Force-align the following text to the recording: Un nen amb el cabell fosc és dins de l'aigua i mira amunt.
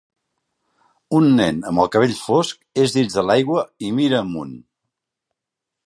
Un 1.17 1.27
nen 1.41 1.59
amb 1.71 1.83
el 1.83 1.91
cabell 1.97 2.15
fosc 2.21 2.65
és 2.85 2.97
dins 2.97 3.19
de 3.19 3.27
l'aigua 3.29 3.67
i 3.87 3.93
mira 4.01 4.23
amunt. 4.25 4.61